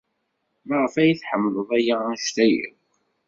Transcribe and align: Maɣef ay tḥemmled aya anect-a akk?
Maɣef 0.67 0.93
ay 1.01 1.11
tḥemmled 1.19 1.69
aya 1.77 1.95
anect-a 2.09 2.45
akk? 2.61 2.77